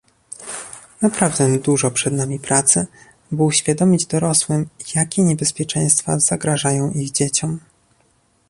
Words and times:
Naprawdę 1.01 1.57
dużo 1.57 1.91
przed 1.91 2.13
nami 2.13 2.39
pracy, 2.39 2.85
by 3.31 3.43
uświadomić 3.43 4.05
dorosłym, 4.05 4.69
jakie 4.95 5.21
niebezpieczeństwa 5.23 6.19
zagrażają 6.19 6.91
ich 6.91 7.11
dzieciom 7.11 7.59